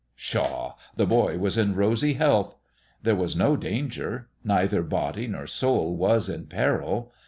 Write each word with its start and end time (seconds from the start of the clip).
Pshaw! 0.17 0.77
the 0.95 1.05
boy 1.05 1.37
was 1.37 1.59
in 1.59 1.75
rosy 1.75 2.13
health. 2.15 2.55
There 3.03 3.13
was 3.15 3.35
no 3.35 3.55
danger; 3.55 4.29
neither 4.43 4.81
body 4.81 5.27
nor 5.27 5.45
soul 5.45 5.95
was 5.95 6.27
in 6.27 6.47
peril. 6.47 7.11